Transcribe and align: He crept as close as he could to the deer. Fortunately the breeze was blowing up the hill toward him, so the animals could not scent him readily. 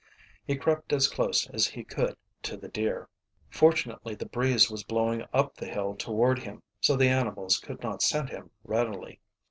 He 0.43 0.55
crept 0.55 0.93
as 0.93 1.07
close 1.07 1.47
as 1.51 1.67
he 1.67 1.83
could 1.83 2.17
to 2.41 2.57
the 2.57 2.67
deer. 2.69 3.07
Fortunately 3.51 4.15
the 4.15 4.25
breeze 4.25 4.67
was 4.67 4.83
blowing 4.83 5.27
up 5.31 5.53
the 5.53 5.67
hill 5.67 5.93
toward 5.93 6.39
him, 6.39 6.63
so 6.79 6.95
the 6.95 7.07
animals 7.09 7.59
could 7.59 7.83
not 7.83 8.01
scent 8.01 8.31
him 8.31 8.49
readily. 8.63 9.19